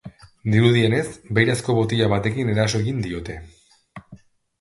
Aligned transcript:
Dirudienez, 0.53 1.03
beirazko 1.39 1.75
botila 1.79 2.07
batekin 2.13 2.49
eraso 2.55 2.81
egin 2.85 3.05
diote. 3.09 3.37